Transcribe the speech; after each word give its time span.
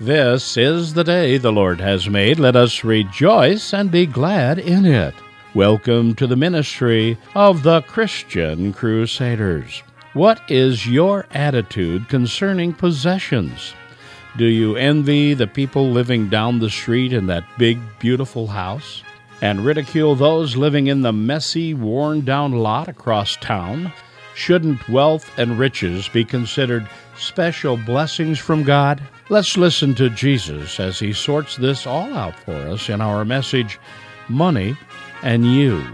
This 0.00 0.56
is 0.56 0.94
the 0.94 1.02
day 1.02 1.38
the 1.38 1.50
Lord 1.50 1.80
has 1.80 2.08
made. 2.08 2.38
Let 2.38 2.54
us 2.54 2.84
rejoice 2.84 3.74
and 3.74 3.90
be 3.90 4.06
glad 4.06 4.60
in 4.60 4.86
it. 4.86 5.12
Welcome 5.54 6.14
to 6.14 6.28
the 6.28 6.36
ministry 6.36 7.18
of 7.34 7.64
the 7.64 7.82
Christian 7.82 8.72
Crusaders. 8.72 9.82
What 10.12 10.40
is 10.48 10.86
your 10.86 11.26
attitude 11.32 12.08
concerning 12.08 12.74
possessions? 12.74 13.74
Do 14.36 14.44
you 14.44 14.76
envy 14.76 15.34
the 15.34 15.48
people 15.48 15.90
living 15.90 16.28
down 16.28 16.60
the 16.60 16.70
street 16.70 17.12
in 17.12 17.26
that 17.26 17.42
big, 17.58 17.80
beautiful 17.98 18.46
house? 18.46 19.02
And 19.42 19.64
ridicule 19.64 20.14
those 20.14 20.54
living 20.54 20.86
in 20.86 21.02
the 21.02 21.12
messy, 21.12 21.74
worn 21.74 22.24
down 22.24 22.52
lot 22.52 22.86
across 22.86 23.34
town? 23.34 23.92
Shouldn't 24.36 24.88
wealth 24.88 25.36
and 25.36 25.58
riches 25.58 26.08
be 26.08 26.24
considered 26.24 26.88
special 27.16 27.76
blessings 27.76 28.38
from 28.38 28.62
God? 28.62 29.02
Let's 29.30 29.58
listen 29.58 29.94
to 29.96 30.08
Jesus 30.08 30.80
as 30.80 30.98
he 30.98 31.12
sorts 31.12 31.56
this 31.56 31.86
all 31.86 32.14
out 32.14 32.38
for 32.40 32.54
us 32.54 32.88
in 32.88 33.02
our 33.02 33.26
message, 33.26 33.78
Money 34.26 34.74
and 35.22 35.44
You. 35.44 35.84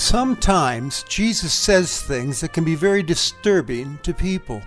Sometimes 0.00 1.02
Jesus 1.04 1.52
says 1.52 2.00
things 2.00 2.40
that 2.40 2.54
can 2.54 2.64
be 2.64 2.74
very 2.74 3.02
disturbing 3.02 3.98
to 4.02 4.14
people. 4.14 4.62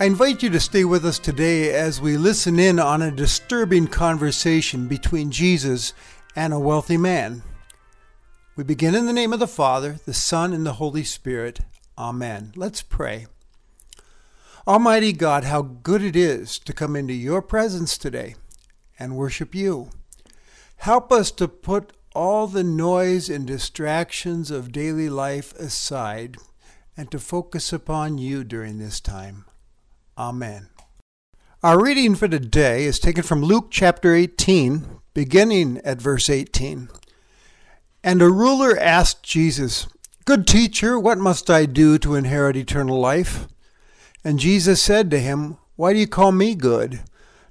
I 0.00 0.04
invite 0.06 0.42
you 0.42 0.50
to 0.50 0.58
stay 0.58 0.84
with 0.84 1.06
us 1.06 1.18
today 1.18 1.72
as 1.72 2.00
we 2.00 2.16
listen 2.16 2.58
in 2.58 2.80
on 2.80 3.02
a 3.02 3.12
disturbing 3.12 3.86
conversation 3.86 4.88
between 4.88 5.30
Jesus 5.30 5.94
and 6.34 6.52
a 6.52 6.58
wealthy 6.58 6.96
man. 6.96 7.44
We 8.56 8.64
begin 8.64 8.96
in 8.96 9.06
the 9.06 9.12
name 9.12 9.32
of 9.32 9.38
the 9.38 9.46
Father, 9.46 10.00
the 10.04 10.12
Son, 10.12 10.52
and 10.52 10.66
the 10.66 10.74
Holy 10.74 11.04
Spirit. 11.04 11.60
Amen. 11.96 12.52
Let's 12.56 12.82
pray. 12.82 13.28
Almighty 14.66 15.12
God, 15.12 15.44
how 15.44 15.62
good 15.62 16.02
it 16.02 16.16
is 16.16 16.58
to 16.58 16.72
come 16.72 16.96
into 16.96 17.14
your 17.14 17.40
presence 17.40 17.96
today 17.96 18.34
and 18.98 19.16
worship 19.16 19.54
you. 19.54 19.88
Help 20.78 21.12
us 21.12 21.30
to 21.30 21.46
put 21.46 21.92
all 22.14 22.46
the 22.46 22.64
noise 22.64 23.30
and 23.30 23.46
distractions 23.46 24.50
of 24.50 24.72
daily 24.72 25.08
life 25.08 25.52
aside 25.54 26.36
and 26.96 27.10
to 27.10 27.18
focus 27.18 27.72
upon 27.72 28.18
you 28.18 28.42
during 28.42 28.78
this 28.78 29.00
time. 29.00 29.44
Amen. 30.18 30.68
Our 31.62 31.82
reading 31.82 32.14
for 32.14 32.26
today 32.26 32.84
is 32.84 32.98
taken 32.98 33.22
from 33.22 33.42
Luke 33.42 33.68
chapter 33.70 34.14
18, 34.14 35.00
beginning 35.14 35.80
at 35.84 36.00
verse 36.00 36.28
18. 36.28 36.88
And 38.02 38.22
a 38.22 38.30
ruler 38.30 38.76
asked 38.78 39.22
Jesus, 39.22 39.86
Good 40.24 40.46
teacher, 40.46 40.98
what 40.98 41.18
must 41.18 41.48
I 41.48 41.66
do 41.66 41.98
to 41.98 42.14
inherit 42.14 42.56
eternal 42.56 42.98
life? 42.98 43.46
And 44.24 44.38
Jesus 44.38 44.82
said 44.82 45.10
to 45.10 45.20
him, 45.20 45.58
Why 45.76 45.92
do 45.92 45.98
you 45.98 46.06
call 46.06 46.32
me 46.32 46.54
good? 46.54 47.00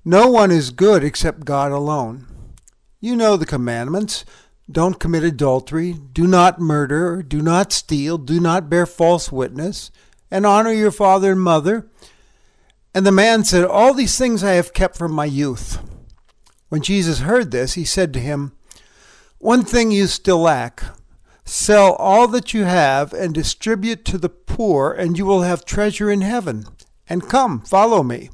No 0.04 0.30
one 0.30 0.52
is 0.52 0.72
good 0.72 1.04
except 1.04 1.46
God 1.46 1.72
alone. 1.72 2.28
You 3.00 3.16
know 3.16 3.38
the 3.38 3.46
commandments 3.46 4.26
don't 4.72 5.00
commit 5.00 5.24
adultery, 5.24 5.94
do 5.94 6.28
not 6.28 6.60
murder, 6.60 7.24
do 7.24 7.42
not 7.42 7.72
steal, 7.72 8.18
do 8.18 8.40
not 8.40 8.70
bear 8.70 8.86
false 8.86 9.32
witness, 9.32 9.90
and 10.30 10.46
honor 10.46 10.72
your 10.72 10.92
father 10.92 11.32
and 11.32 11.42
mother. 11.42 11.88
And 12.94 13.06
the 13.06 13.12
man 13.12 13.44
said, 13.44 13.66
All 13.66 13.94
these 13.94 14.18
things 14.18 14.44
I 14.44 14.54
have 14.54 14.74
kept 14.74 14.98
from 14.98 15.12
my 15.12 15.26
youth. 15.26 15.80
When 16.70 16.82
Jesus 16.82 17.20
heard 17.20 17.52
this, 17.52 17.74
he 17.74 17.84
said 17.84 18.14
to 18.14 18.20
him, 18.20 18.54
One 19.40 19.64
thing 19.64 19.92
you 19.92 20.08
still 20.08 20.40
lack. 20.40 20.84
Sell 21.46 21.94
all 21.94 22.28
that 22.28 22.54
you 22.54 22.66
have 22.66 23.12
and 23.12 23.34
distribute 23.34 24.06
to 24.06 24.20
the 24.20 24.30
poor, 24.30 24.92
and 24.92 25.18
you 25.18 25.26
will 25.26 25.42
have 25.42 25.66
treasure 25.66 26.12
in 26.12 26.22
heaven. 26.22 26.66
And 27.08 27.28
come, 27.28 27.62
follow 27.62 28.04
me. 28.04 28.30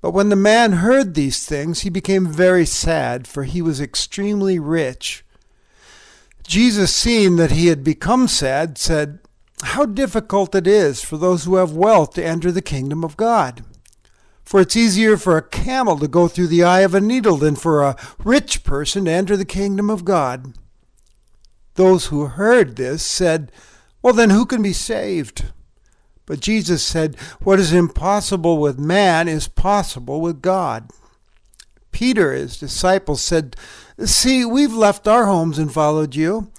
But 0.00 0.12
when 0.12 0.28
the 0.28 0.36
man 0.36 0.72
heard 0.72 1.14
these 1.14 1.44
things, 1.44 1.80
he 1.80 1.90
became 1.90 2.26
very 2.26 2.64
sad, 2.64 3.26
for 3.26 3.44
he 3.44 3.60
was 3.60 3.80
extremely 3.80 4.58
rich. 4.58 5.24
Jesus, 6.46 6.94
seeing 6.94 7.36
that 7.36 7.50
he 7.50 7.66
had 7.66 7.82
become 7.82 8.28
sad, 8.28 8.78
said, 8.78 9.18
How 9.62 9.84
difficult 9.84 10.54
it 10.54 10.66
is 10.66 11.02
for 11.02 11.16
those 11.16 11.44
who 11.44 11.56
have 11.56 11.72
wealth 11.72 12.14
to 12.14 12.24
enter 12.24 12.52
the 12.52 12.62
kingdom 12.62 13.04
of 13.04 13.16
God. 13.16 13.64
For 14.44 14.60
it's 14.60 14.76
easier 14.76 15.18
for 15.18 15.36
a 15.36 15.46
camel 15.46 15.98
to 15.98 16.08
go 16.08 16.26
through 16.26 16.46
the 16.46 16.64
eye 16.64 16.80
of 16.80 16.94
a 16.94 17.02
needle 17.02 17.36
than 17.36 17.54
for 17.54 17.82
a 17.82 17.96
rich 18.24 18.64
person 18.64 19.04
to 19.04 19.10
enter 19.10 19.36
the 19.36 19.44
kingdom 19.44 19.90
of 19.90 20.06
God. 20.06 20.54
Those 21.74 22.06
who 22.06 22.24
heard 22.26 22.76
this 22.76 23.02
said, 23.02 23.52
Well, 24.00 24.14
then 24.14 24.30
who 24.30 24.46
can 24.46 24.62
be 24.62 24.72
saved? 24.72 25.52
But 26.28 26.40
Jesus 26.40 26.84
said, 26.84 27.16
What 27.40 27.58
is 27.58 27.72
impossible 27.72 28.58
with 28.58 28.78
man 28.78 29.28
is 29.28 29.48
possible 29.48 30.20
with 30.20 30.42
God. 30.42 30.90
Peter, 31.90 32.34
his 32.34 32.58
disciple, 32.58 33.16
said, 33.16 33.56
See, 34.04 34.44
we've 34.44 34.74
left 34.74 35.08
our 35.08 35.24
homes 35.24 35.58
and 35.58 35.72
followed 35.72 36.14
you. 36.14 36.52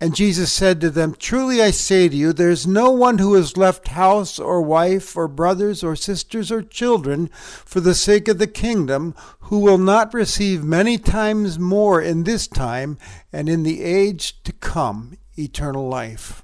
And 0.00 0.16
Jesus 0.16 0.52
said 0.52 0.80
to 0.80 0.90
them, 0.90 1.14
Truly 1.14 1.62
I 1.62 1.70
say 1.70 2.08
to 2.08 2.16
you, 2.16 2.32
there 2.32 2.50
is 2.50 2.66
no 2.66 2.90
one 2.90 3.18
who 3.18 3.34
has 3.34 3.56
left 3.56 3.88
house 3.88 4.40
or 4.40 4.60
wife 4.60 5.16
or 5.16 5.28
brothers 5.28 5.84
or 5.84 5.94
sisters 5.94 6.50
or 6.50 6.60
children 6.60 7.28
for 7.64 7.78
the 7.78 7.94
sake 7.94 8.26
of 8.26 8.38
the 8.38 8.48
kingdom 8.48 9.14
who 9.42 9.60
will 9.60 9.78
not 9.78 10.12
receive 10.14 10.64
many 10.64 10.98
times 10.98 11.60
more 11.60 12.02
in 12.02 12.24
this 12.24 12.48
time 12.48 12.98
and 13.32 13.48
in 13.48 13.62
the 13.62 13.84
age 13.84 14.42
to 14.42 14.52
come 14.52 15.16
eternal 15.38 15.88
life. 15.88 16.42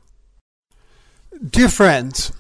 Dear 1.45 1.69
friends, 1.69 2.31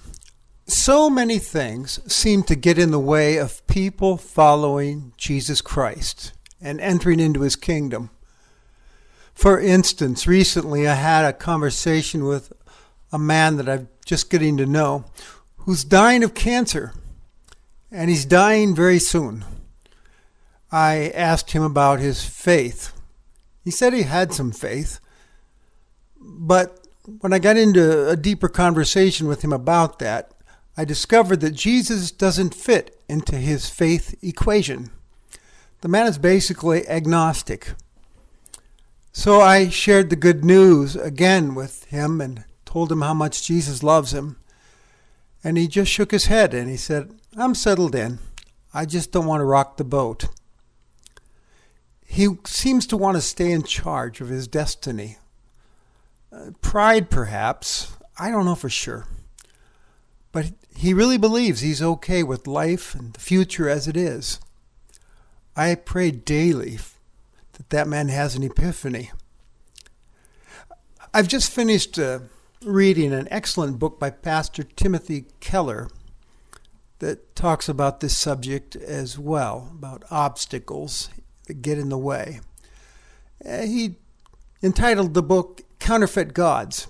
so 0.73 1.11
many 1.11 1.39
things 1.39 2.01
seem 2.13 2.43
to 2.45 2.57
get 2.57 2.79
in 2.79 2.91
the 2.91 2.99
way 2.99 3.37
of 3.37 3.67
people 3.67 4.17
following 4.17 5.13
Jesus 5.17 5.61
Christ 5.61 6.33
and 6.61 6.81
entering 6.81 7.21
into 7.21 7.43
his 7.43 7.57
kingdom. 7.57 8.11
For 9.35 9.61
instance, 9.61 10.27
recently 10.27 10.87
I 10.87 10.95
had 10.95 11.25
a 11.25 11.33
conversation 11.33 12.25
with 12.25 12.53
a 13.13 13.19
man 13.19 13.57
that 13.57 13.69
I'm 13.69 13.89
just 14.05 14.31
getting 14.31 14.57
to 14.57 14.67
know 14.67 15.05
who's 15.59 15.85
dying 15.85 16.25
of 16.25 16.35
cancer, 16.35 16.93
and 17.91 18.11
he's 18.11 18.25
dying 18.25 18.75
very 18.75 18.99
soon. 18.99 19.45
I 20.71 21.13
asked 21.15 21.51
him 21.53 21.63
about 21.63 22.01
his 22.01 22.25
faith. 22.25 22.93
He 23.65 23.71
said 23.71 23.93
he 23.93 24.03
had 24.03 24.33
some 24.33 24.51
faith, 24.51 24.99
but 26.19 26.87
when 27.21 27.33
I 27.33 27.39
got 27.39 27.57
into 27.57 28.09
a 28.09 28.17
deeper 28.17 28.49
conversation 28.49 29.29
with 29.29 29.43
him 29.43 29.53
about 29.53 29.99
that, 29.99 30.32
I 30.77 30.85
discovered 30.85 31.41
that 31.41 31.53
Jesus 31.53 32.11
doesn't 32.11 32.55
fit 32.55 32.99
into 33.09 33.37
his 33.37 33.69
faith 33.69 34.15
equation. 34.23 34.91
The 35.83 35.89
man 35.89 36.07
is 36.07 36.17
basically 36.17 36.89
agnostic. 36.89 37.75
So 39.13 39.41
I 39.41 39.69
shared 39.69 40.09
the 40.09 40.17
good 40.17 40.45
news 40.45 40.97
again 40.97 41.55
with 41.55 41.85
him 41.87 42.21
and 42.21 42.45
told 42.65 42.91
him 42.91 43.03
how 43.03 43.13
much 43.13 43.47
Jesus 43.47 43.83
loves 43.83 44.15
him. 44.15 44.37
And 45.45 45.59
he 45.59 45.69
just 45.69 45.91
shook 45.91 46.13
his 46.13 46.27
head 46.27 46.55
and 46.55 46.71
he 46.71 46.77
said, 46.77 47.13
I'm 47.37 47.55
settled 47.55 47.95
in. 47.95 48.21
I 48.73 48.87
just 48.87 49.13
don't 49.13 49.27
want 49.27 49.41
to 49.41 49.45
rock 49.45 49.77
the 49.77 49.85
boat. 49.85 50.29
He 52.07 52.29
seems 52.47 52.87
to 52.87 52.97
want 52.97 53.17
to 53.17 53.21
stay 53.21 53.51
in 53.51 53.63
charge 53.63 54.21
of 54.21 54.29
his 54.29 54.49
destiny. 54.49 55.19
Uh, 56.33 56.51
pride, 56.63 57.11
perhaps. 57.11 57.93
I 58.19 58.31
don't 58.31 58.47
know 58.47 58.55
for 58.55 58.71
sure. 58.71 59.07
But 60.31 60.53
he 60.77 60.95
really 60.95 61.19
believes 61.19 61.61
he's 61.61 61.83
okay 61.83 62.23
with 62.23 62.47
life 62.47 62.95
and 62.95 63.13
the 63.13 63.21
future 63.21 63.69
as 63.69 63.87
it 63.89 63.97
is. 63.97 64.41
I 65.57 65.75
pray 65.75 66.11
daily 66.11 66.79
that 67.53 67.71
that 67.71 67.89
man 67.89 68.09
has 68.09 68.35
an 68.35 68.43
epiphany. 68.43 69.11
I've 71.13 71.29
just 71.29 71.51
finished 71.51 71.99
uh, 71.99 72.21
reading 72.65 73.13
an 73.13 73.29
excellent 73.31 73.79
book 73.79 74.01
by 74.01 74.11
Pastor 74.11 74.63
Timothy 74.63 75.27
Keller 75.41 75.89
that 77.01 77.35
talks 77.35 77.69
about 77.69 78.01
this 78.01 78.17
subject 78.17 78.77
as 78.77 79.19
well 79.19 79.69
about 79.73 80.05
obstacles 80.11 81.11
that 81.47 81.61
get 81.61 81.79
in 81.79 81.89
the 81.89 81.99
way. 81.99 82.41
Uh, 83.45 83.63
he 83.63 83.97
entitled 84.63 85.13
the 85.15 85.23
book 85.23 85.63
Counterfeit 85.81 86.33
Gods. 86.33 86.87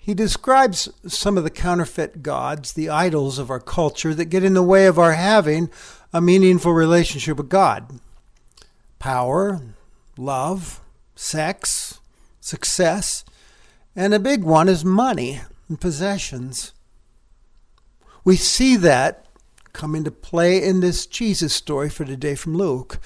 He 0.00 0.14
describes 0.14 0.88
some 1.06 1.36
of 1.36 1.44
the 1.44 1.50
counterfeit 1.50 2.22
gods, 2.22 2.72
the 2.72 2.88
idols 2.88 3.38
of 3.38 3.50
our 3.50 3.60
culture 3.60 4.14
that 4.14 4.24
get 4.26 4.42
in 4.42 4.54
the 4.54 4.62
way 4.62 4.86
of 4.86 4.98
our 4.98 5.12
having 5.12 5.70
a 6.12 6.20
meaningful 6.20 6.72
relationship 6.72 7.36
with 7.36 7.48
God 7.48 8.00
power, 8.98 9.60
love, 10.18 10.80
sex, 11.14 12.00
success, 12.40 13.24
and 13.94 14.12
a 14.12 14.18
big 14.18 14.44
one 14.44 14.68
is 14.68 14.84
money 14.84 15.40
and 15.68 15.80
possessions. 15.80 16.72
We 18.24 18.36
see 18.36 18.76
that 18.76 19.26
come 19.72 19.94
into 19.94 20.10
play 20.10 20.62
in 20.62 20.80
this 20.80 21.06
Jesus 21.06 21.54
story 21.54 21.88
for 21.88 22.04
today 22.04 22.34
from 22.34 22.56
Luke. 22.56 22.98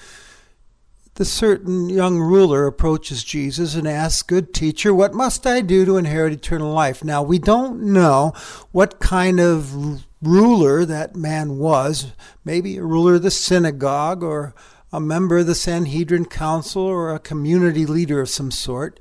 The 1.16 1.24
certain 1.24 1.88
young 1.88 2.18
ruler 2.18 2.66
approaches 2.66 3.22
Jesus 3.22 3.76
and 3.76 3.86
asks, 3.86 4.22
Good 4.22 4.52
teacher, 4.52 4.92
what 4.92 5.14
must 5.14 5.46
I 5.46 5.60
do 5.60 5.84
to 5.84 5.96
inherit 5.96 6.32
eternal 6.32 6.72
life? 6.72 7.04
Now, 7.04 7.22
we 7.22 7.38
don't 7.38 7.84
know 7.92 8.32
what 8.72 8.98
kind 8.98 9.38
of 9.38 10.04
ruler 10.20 10.84
that 10.84 11.14
man 11.14 11.58
was. 11.58 12.12
Maybe 12.44 12.78
a 12.78 12.82
ruler 12.82 13.14
of 13.14 13.22
the 13.22 13.30
synagogue 13.30 14.24
or 14.24 14.56
a 14.92 14.98
member 14.98 15.38
of 15.38 15.46
the 15.46 15.54
Sanhedrin 15.54 16.24
Council 16.24 16.82
or 16.82 17.14
a 17.14 17.20
community 17.20 17.86
leader 17.86 18.20
of 18.20 18.28
some 18.28 18.50
sort. 18.50 18.98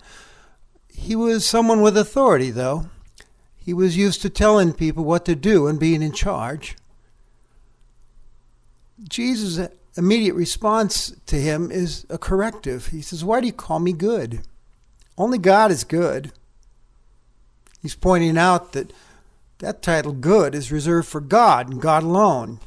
He 0.89 1.15
was 1.15 1.47
someone 1.47 1.81
with 1.81 1.97
authority, 1.97 2.51
though. 2.51 2.91
He 3.57 3.73
was 3.73 3.97
used 3.97 4.21
to 4.21 4.29
telling 4.29 4.73
people 4.73 5.03
what 5.03 5.25
to 5.25 5.35
do 5.35 5.65
and 5.65 5.79
being 5.79 6.03
in 6.03 6.11
charge. 6.11 6.75
Jesus' 9.09 9.69
immediate 9.95 10.35
response 10.35 11.13
to 11.27 11.35
him 11.35 11.71
is 11.71 12.05
a 12.09 12.17
corrective. 12.17 12.87
He 12.87 13.01
says, 13.01 13.23
Why 13.23 13.41
do 13.41 13.47
you 13.47 13.53
call 13.53 13.79
me 13.79 13.93
good? 13.93 14.41
Only 15.17 15.37
God 15.37 15.71
is 15.71 15.83
good. 15.83 16.31
He's 17.81 17.95
pointing 17.95 18.37
out 18.37 18.71
that 18.73 18.91
that 19.59 19.81
title, 19.81 20.11
good, 20.11 20.53
is 20.53 20.71
reserved 20.71 21.07
for 21.07 21.21
God 21.21 21.69
and 21.69 21.81
God 21.81 22.03
alone. 22.03 22.59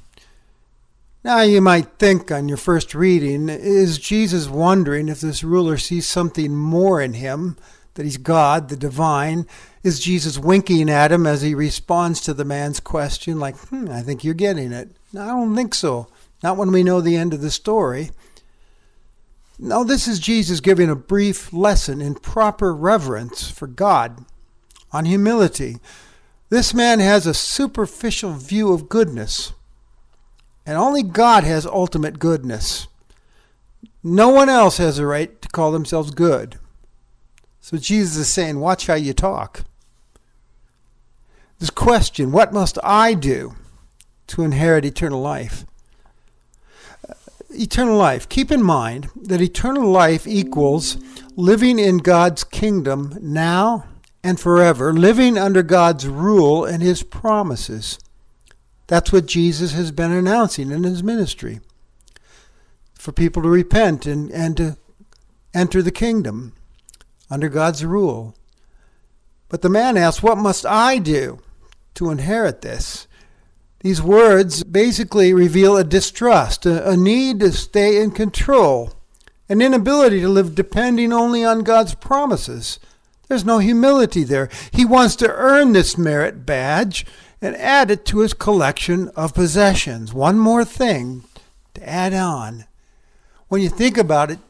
Now, 1.23 1.43
you 1.43 1.61
might 1.61 1.99
think 1.99 2.31
on 2.31 2.49
your 2.49 2.57
first 2.57 2.95
reading, 2.95 3.49
is 3.49 3.99
Jesus 3.99 4.49
wondering 4.49 5.09
if 5.09 5.21
this 5.21 5.45
ruler 5.45 5.77
sees 5.77 6.07
something 6.07 6.55
more 6.55 7.01
in 7.01 7.15
him, 7.15 7.57
that 7.95 8.05
he's 8.05 8.17
God, 8.17 8.69
the 8.69 8.77
divine? 8.77 9.47
Is 9.83 10.01
Jesus 10.01 10.39
winking 10.39 10.89
at 10.89 11.13
him 11.13 11.27
as 11.27 11.43
he 11.43 11.55
responds 11.55 12.21
to 12.23 12.33
the 12.33 12.45
man's 12.45 12.81
question, 12.81 13.39
like, 13.39 13.57
hmm, 13.57 13.91
I 13.91 14.03
think 14.03 14.23
you're 14.23 14.35
getting 14.35 14.73
it? 14.73 14.91
No, 15.13 15.23
I 15.23 15.27
don't 15.27 15.55
think 15.55 15.75
so. 15.75 16.09
Not 16.47 16.57
when 16.59 16.71
we 16.71 16.85
know 16.85 17.01
the 17.01 17.17
end 17.17 17.35
of 17.35 17.41
the 17.41 17.51
story. 17.51 18.13
No, 19.59 19.83
this 19.83 20.07
is 20.07 20.21
Jesus 20.21 20.61
giving 20.61 20.89
a 20.89 20.95
brief 20.95 21.53
lesson 21.53 22.01
in 22.01 22.15
proper 22.15 22.73
reverence 22.73 23.51
for 23.51 23.67
God, 23.67 24.25
on 24.93 25.07
humility. 25.07 25.79
This 26.49 26.73
man 26.73 27.01
has 27.01 27.27
a 27.27 27.35
superficial 27.35 28.35
view 28.35 28.73
of 28.73 28.89
goodness, 28.89 29.55
and 30.65 30.79
only 30.79 31.03
God 31.03 31.43
has 31.43 31.67
ultimate 31.67 32.21
goodness. 32.21 32.87
No 34.05 34.29
one 34.29 34.49
else 34.49 34.77
has 34.77 35.01
a 35.01 35.07
right 35.07 35.43
to 35.43 35.49
call 35.49 35.73
themselves 35.73 36.13
good. 36.13 36.61
So 37.61 37.77
Jesus 37.77 38.17
is 38.19 38.29
saying, 38.29 38.61
watch 38.61 38.87
how 38.87 38.95
you 38.95 39.15
talk. 39.15 39.65
This 41.59 41.71
question, 41.71 42.31
what 42.31 42.53
must 42.53 42.79
I 42.85 43.15
do 43.15 43.57
to 44.29 44.45
inherit 44.45 44.85
eternal 44.85 45.21
life? 45.21 45.65
Eternal 47.57 47.97
life. 47.97 48.29
Keep 48.29 48.51
in 48.51 48.63
mind 48.63 49.09
that 49.17 49.41
eternal 49.41 49.91
life 49.91 50.27
equals 50.27 50.97
living 51.37 51.79
in 51.79 51.99
God's 51.99 52.45
kingdom 52.45 53.17
now 53.21 53.87
and 54.23 54.41
forever, 54.41 54.93
living 54.93 55.39
under 55.39 55.63
God's 55.63 56.09
rule 56.09 56.65
and 56.65 56.83
his 56.83 57.03
promises. 57.03 57.99
That's 58.87 59.13
what 59.13 59.27
Jesus 59.27 59.73
has 59.73 59.91
been 59.91 60.13
announcing 60.13 60.71
in 60.71 60.85
his 60.85 61.03
ministry 61.03 61.61
for 62.95 63.13
people 63.13 63.43
to 63.43 63.49
repent 63.49 64.07
and, 64.07 64.31
and 64.31 64.57
to 64.57 64.77
enter 65.55 65.83
the 65.83 65.93
kingdom 65.93 66.55
under 67.31 67.49
God's 67.49 67.85
rule. 67.85 68.35
But 69.49 69.63
the 69.63 69.69
man 69.69 69.97
asks, 69.97 70.23
What 70.23 70.39
must 70.39 70.67
I 70.67 70.99
do 70.99 71.41
to 71.95 72.11
inherit 72.11 72.63
this? 72.63 73.07
These 73.87 74.03
words 74.03 74.65
basically 74.65 75.33
reveal 75.33 75.77
a 75.77 75.85
distrust, 75.85 76.67
a, 76.67 76.91
a 76.91 76.97
need 76.97 77.39
to 77.39 77.53
stay 77.53 78.03
in 78.03 78.11
control, 78.11 78.95
an 79.49 79.63
inability 79.63 80.23
to 80.23 80.29
live 80.29 80.57
depending 80.57 81.13
only 81.13 81.45
on 81.45 81.63
God's 81.63 81.95
promises. 81.95 82.81
There's 83.29 83.45
no 83.45 83.61
humility 83.61 84.25
there. 84.25 84.51
He 84.73 84.85
wants 84.85 85.15
to 85.17 85.33
earn 85.33 85.73
this 85.73 85.97
merit 85.97 86.45
badge 86.45 87.07
and 87.41 87.55
add 87.59 87.93
it 87.93 88.05
to 88.07 88.19
his 88.19 88.35
collection 88.35 89.09
of 89.11 89.35
possessions. 89.35 90.13
One 90.13 90.37
more 90.37 90.65
thing 90.65 91.23
to 91.75 91.89
add 91.89 92.13
on. 92.13 92.65
When 93.47 93.63
you 93.63 93.69
think 93.69 93.97
about 93.97 94.33
it, 94.33 94.41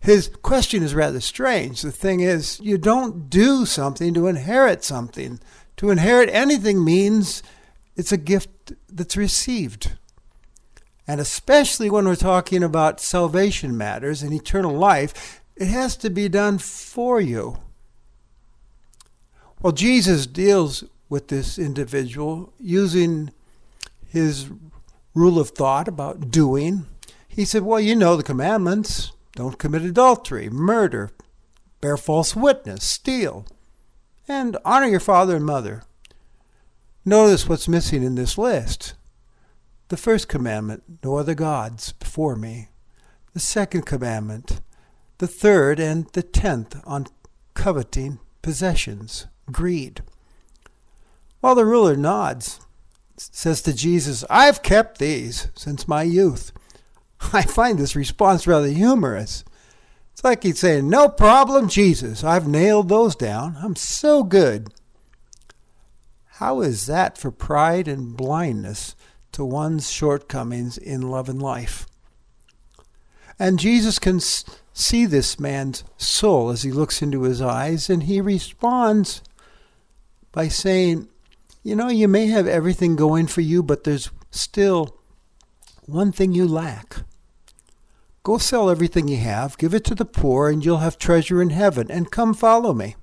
his 0.00 0.30
question 0.40 0.82
is 0.82 0.94
rather 0.94 1.20
strange. 1.20 1.82
The 1.82 1.92
thing 1.92 2.20
is, 2.20 2.58
you 2.60 2.78
don't 2.78 3.28
do 3.28 3.66
something 3.66 4.14
to 4.14 4.26
inherit 4.26 4.82
something. 4.82 5.38
To 5.76 5.90
inherit 5.90 6.30
anything 6.32 6.82
means 6.82 7.42
it's 7.96 8.12
a 8.12 8.18
gift 8.18 8.72
that's 8.88 9.16
received. 9.16 9.92
And 11.08 11.20
especially 11.20 11.88
when 11.88 12.04
we're 12.04 12.16
talking 12.16 12.62
about 12.62 13.00
salvation 13.00 13.76
matters 13.76 14.22
and 14.22 14.32
eternal 14.32 14.76
life, 14.76 15.40
it 15.56 15.68
has 15.68 15.96
to 15.98 16.10
be 16.10 16.28
done 16.28 16.58
for 16.58 17.20
you. 17.20 17.58
Well, 19.62 19.72
Jesus 19.72 20.26
deals 20.26 20.84
with 21.08 21.28
this 21.28 21.58
individual 21.58 22.52
using 22.60 23.30
his 24.06 24.50
rule 25.14 25.38
of 25.38 25.50
thought 25.50 25.88
about 25.88 26.30
doing. 26.30 26.86
He 27.26 27.44
said, 27.44 27.62
Well, 27.62 27.80
you 27.80 27.94
know 27.94 28.16
the 28.16 28.22
commandments 28.22 29.12
don't 29.34 29.58
commit 29.58 29.82
adultery, 29.82 30.50
murder, 30.50 31.10
bear 31.80 31.96
false 31.96 32.36
witness, 32.36 32.84
steal, 32.84 33.46
and 34.28 34.56
honor 34.64 34.86
your 34.86 35.00
father 35.00 35.36
and 35.36 35.44
mother. 35.44 35.84
Notice 37.08 37.48
what's 37.48 37.68
missing 37.68 38.02
in 38.02 38.16
this 38.16 38.36
list. 38.36 38.94
The 39.90 39.96
first 39.96 40.28
commandment, 40.28 40.82
no 41.04 41.18
other 41.18 41.36
gods 41.36 41.92
before 41.92 42.34
me. 42.34 42.70
The 43.32 43.38
second 43.38 43.86
commandment, 43.86 44.60
the 45.18 45.28
third 45.28 45.78
and 45.78 46.08
the 46.14 46.24
tenth 46.24 46.82
on 46.84 47.06
coveting 47.54 48.18
possessions, 48.42 49.28
greed. 49.52 50.02
While 51.38 51.54
the 51.54 51.64
ruler 51.64 51.94
nods, 51.94 52.58
says 53.16 53.62
to 53.62 53.72
Jesus, 53.72 54.24
I've 54.28 54.64
kept 54.64 54.98
these 54.98 55.46
since 55.54 55.86
my 55.86 56.02
youth. 56.02 56.50
I 57.32 57.42
find 57.42 57.78
this 57.78 57.94
response 57.94 58.48
rather 58.48 58.66
humorous. 58.66 59.44
It's 60.12 60.24
like 60.24 60.42
he's 60.42 60.58
saying, 60.58 60.90
No 60.90 61.08
problem, 61.08 61.68
Jesus. 61.68 62.24
I've 62.24 62.48
nailed 62.48 62.88
those 62.88 63.14
down. 63.14 63.56
I'm 63.62 63.76
so 63.76 64.24
good. 64.24 64.72
How 66.38 66.60
is 66.60 66.84
that 66.84 67.16
for 67.16 67.30
pride 67.30 67.88
and 67.88 68.14
blindness 68.14 68.94
to 69.32 69.42
one's 69.42 69.90
shortcomings 69.90 70.76
in 70.76 71.00
love 71.00 71.30
and 71.30 71.40
life? 71.40 71.86
And 73.38 73.58
Jesus 73.58 73.98
can 73.98 74.20
see 74.20 75.06
this 75.06 75.40
man's 75.40 75.82
soul 75.96 76.50
as 76.50 76.62
he 76.62 76.70
looks 76.70 77.00
into 77.00 77.22
his 77.22 77.40
eyes, 77.40 77.88
and 77.88 78.02
he 78.02 78.20
responds 78.20 79.22
by 80.30 80.48
saying, 80.48 81.08
You 81.62 81.74
know, 81.74 81.88
you 81.88 82.06
may 82.06 82.26
have 82.26 82.46
everything 82.46 82.96
going 82.96 83.28
for 83.28 83.40
you, 83.40 83.62
but 83.62 83.84
there's 83.84 84.10
still 84.30 84.98
one 85.86 86.12
thing 86.12 86.32
you 86.32 86.46
lack. 86.46 86.96
Go 88.22 88.36
sell 88.36 88.68
everything 88.68 89.08
you 89.08 89.16
have, 89.16 89.56
give 89.56 89.72
it 89.72 89.84
to 89.84 89.94
the 89.94 90.04
poor, 90.04 90.50
and 90.50 90.62
you'll 90.62 90.78
have 90.78 90.98
treasure 90.98 91.40
in 91.40 91.48
heaven, 91.48 91.90
and 91.90 92.10
come 92.10 92.34
follow 92.34 92.74
me. 92.74 92.94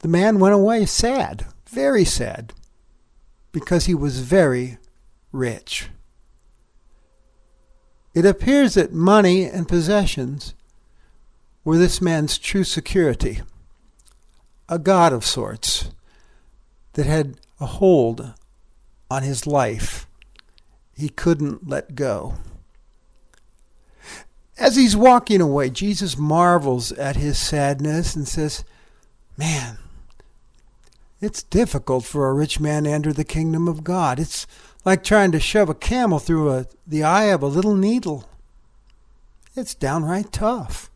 The 0.00 0.08
man 0.08 0.38
went 0.38 0.54
away 0.54 0.86
sad, 0.86 1.46
very 1.68 2.04
sad, 2.04 2.52
because 3.52 3.86
he 3.86 3.94
was 3.94 4.20
very 4.20 4.78
rich. 5.32 5.88
It 8.14 8.24
appears 8.24 8.74
that 8.74 8.92
money 8.92 9.44
and 9.44 9.68
possessions 9.68 10.54
were 11.64 11.78
this 11.78 12.00
man's 12.00 12.38
true 12.38 12.64
security, 12.64 13.42
a 14.68 14.78
god 14.78 15.12
of 15.12 15.24
sorts 15.24 15.90
that 16.94 17.06
had 17.06 17.36
a 17.60 17.66
hold 17.66 18.34
on 19.10 19.22
his 19.22 19.46
life 19.46 20.06
he 21.00 21.08
couldn't 21.08 21.68
let 21.68 21.94
go. 21.94 22.34
As 24.58 24.76
he's 24.76 24.96
walking 24.96 25.40
away, 25.40 25.70
Jesus 25.70 26.18
marvels 26.18 26.92
at 26.92 27.16
his 27.16 27.38
sadness 27.38 28.14
and 28.14 28.28
says, 28.28 28.64
Man, 29.38 29.78
it's 31.20 31.42
difficult 31.42 32.04
for 32.04 32.28
a 32.28 32.34
rich 32.34 32.60
man 32.60 32.84
to 32.84 32.90
enter 32.90 33.12
the 33.12 33.24
kingdom 33.24 33.68
of 33.68 33.84
God. 33.84 34.18
It's 34.18 34.46
like 34.84 35.04
trying 35.04 35.32
to 35.32 35.40
shove 35.40 35.68
a 35.68 35.74
camel 35.74 36.18
through 36.18 36.50
a, 36.50 36.66
the 36.86 37.02
eye 37.02 37.24
of 37.24 37.42
a 37.42 37.46
little 37.46 37.74
needle. 37.74 38.28
It's 39.54 39.74
downright 39.74 40.32
tough. 40.32 40.90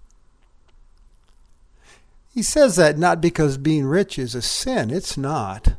He 2.33 2.43
says 2.43 2.77
that 2.77 2.99
not 2.99 3.21
because 3.21 3.59
being 3.59 3.87
rich 3.87 4.19
is 4.19 4.35
a 4.35 4.43
sin, 4.43 4.91
it's 4.91 5.17
not. 5.17 5.75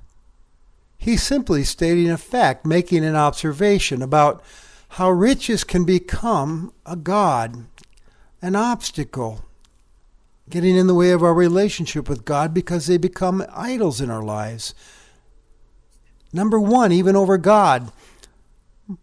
He's 0.98 1.22
simply 1.22 1.64
stating 1.64 2.10
a 2.10 2.18
fact, 2.18 2.66
making 2.66 3.04
an 3.04 3.16
observation 3.16 4.02
about 4.02 4.44
how 4.90 5.10
riches 5.12 5.64
can 5.64 5.84
become 5.84 6.72
a 6.86 6.96
God, 6.96 7.66
an 8.42 8.56
obstacle, 8.56 9.44
getting 10.50 10.76
in 10.76 10.88
the 10.88 10.94
way 10.94 11.12
of 11.12 11.24
our 11.24 11.34
relationship 11.34 12.08
with 12.08 12.26
God 12.26 12.54
because 12.54 12.88
they 12.88 12.98
become 12.98 13.46
idols 13.52 14.02
in 14.02 14.10
our 14.10 14.24
lives. 14.24 14.74
Number 16.32 16.60
one, 16.60 16.92
even 16.92 17.16
over 17.16 17.38
God, 17.38 17.92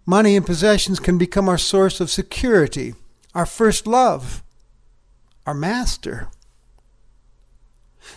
money 0.06 0.36
and 0.36 0.46
possessions 0.46 1.00
can 1.00 1.18
become 1.18 1.48
our 1.48 1.58
source 1.58 2.00
of 2.00 2.10
security, 2.10 2.94
our 3.34 3.46
first 3.46 3.86
love, 3.86 4.42
our 5.46 5.54
master. 5.54 6.28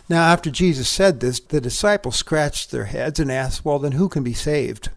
Now, 0.09 0.31
after 0.31 0.51
Jesus 0.51 0.89
said 0.89 1.19
this, 1.19 1.39
the 1.39 1.61
disciples 1.61 2.15
scratched 2.15 2.71
their 2.71 2.85
heads 2.85 3.19
and 3.19 3.31
asked, 3.31 3.65
Well, 3.65 3.79
then 3.79 3.93
who 3.93 4.09
can 4.09 4.23
be 4.23 4.33
saved? 4.33 4.89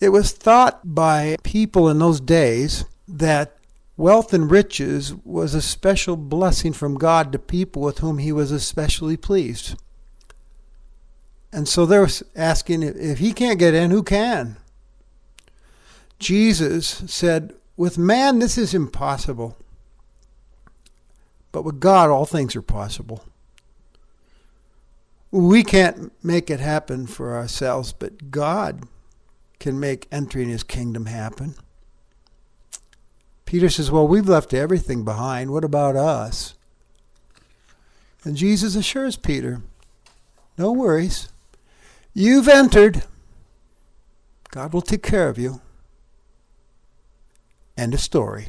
It 0.00 0.10
was 0.10 0.32
thought 0.32 0.80
by 0.94 1.36
people 1.42 1.88
in 1.88 1.98
those 1.98 2.20
days 2.20 2.84
that 3.06 3.56
wealth 3.96 4.32
and 4.32 4.50
riches 4.50 5.14
was 5.24 5.54
a 5.54 5.62
special 5.62 6.16
blessing 6.16 6.72
from 6.72 6.96
God 6.96 7.32
to 7.32 7.38
people 7.38 7.82
with 7.82 7.98
whom 7.98 8.18
he 8.18 8.32
was 8.32 8.50
especially 8.50 9.16
pleased. 9.16 9.76
And 11.52 11.68
so 11.68 11.84
they're 11.84 12.08
asking, 12.34 12.82
if 12.82 13.18
he 13.18 13.32
can't 13.32 13.58
get 13.58 13.74
in, 13.74 13.90
who 13.90 14.02
can? 14.02 14.56
Jesus 16.18 17.02
said, 17.06 17.54
With 17.76 17.98
man, 17.98 18.38
this 18.38 18.56
is 18.56 18.72
impossible. 18.72 19.56
But 21.50 21.64
with 21.64 21.80
God, 21.80 22.08
all 22.08 22.24
things 22.24 22.56
are 22.56 22.62
possible. 22.62 23.24
We 25.30 25.62
can't 25.62 26.12
make 26.24 26.48
it 26.50 26.60
happen 26.60 27.06
for 27.06 27.34
ourselves, 27.34 27.92
but 27.92 28.30
God 28.30 28.84
can 29.58 29.78
make 29.78 30.08
entering 30.10 30.48
his 30.48 30.62
kingdom 30.62 31.06
happen. 31.06 31.54
Peter 33.52 33.68
says, 33.68 33.90
Well, 33.90 34.08
we've 34.08 34.30
left 34.30 34.54
everything 34.54 35.04
behind. 35.04 35.50
What 35.50 35.62
about 35.62 35.94
us? 35.94 36.54
And 38.24 38.34
Jesus 38.34 38.74
assures 38.74 39.16
Peter, 39.16 39.60
No 40.56 40.72
worries. 40.72 41.28
You've 42.14 42.48
entered. 42.48 43.02
God 44.50 44.72
will 44.72 44.80
take 44.80 45.02
care 45.02 45.28
of 45.28 45.36
you. 45.36 45.60
End 47.76 47.92
of 47.92 48.00
story. 48.00 48.48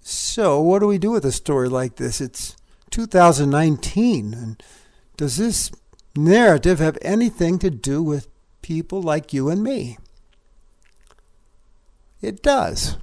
So, 0.00 0.60
what 0.60 0.80
do 0.80 0.86
we 0.86 0.98
do 0.98 1.12
with 1.12 1.24
a 1.24 1.32
story 1.32 1.70
like 1.70 1.96
this? 1.96 2.20
It's 2.20 2.56
2019. 2.90 4.34
And 4.34 4.62
does 5.16 5.38
this 5.38 5.70
narrative 6.14 6.78
have 6.78 6.98
anything 7.00 7.58
to 7.60 7.70
do 7.70 8.02
with 8.02 8.28
people 8.60 9.00
like 9.00 9.32
you 9.32 9.48
and 9.48 9.62
me? 9.62 9.96
It 12.20 12.42
does. 12.42 12.96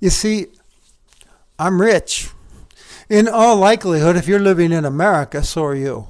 You 0.00 0.10
see, 0.10 0.46
I'm 1.58 1.80
rich. 1.80 2.30
In 3.08 3.28
all 3.28 3.56
likelihood, 3.56 4.16
if 4.16 4.26
you're 4.26 4.40
living 4.40 4.72
in 4.72 4.84
America, 4.84 5.42
so 5.42 5.64
are 5.64 5.74
you. 5.74 6.08